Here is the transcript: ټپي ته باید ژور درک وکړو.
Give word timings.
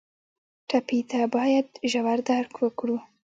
ټپي 0.69 0.99
ته 1.09 1.19
باید 1.35 1.67
ژور 1.91 2.19
درک 2.29 2.53
وکړو. 2.59 2.97